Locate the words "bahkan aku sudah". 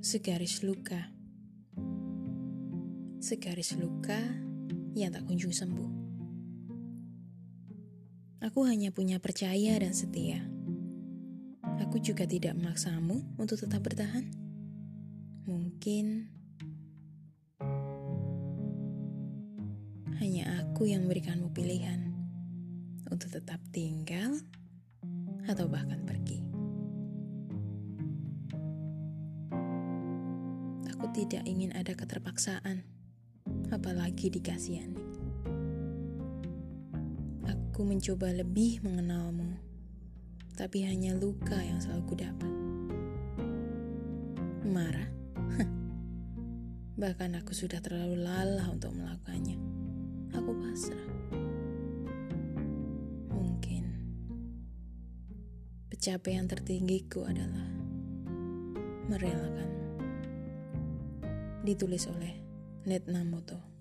47.00-47.80